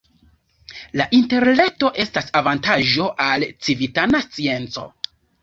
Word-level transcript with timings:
La 1.01 1.05
Interreto 1.17 1.91
estas 2.05 2.33
avantaĝo 2.41 3.07
al 3.27 3.47
civitana 3.69 4.25
scienco. 4.27 4.89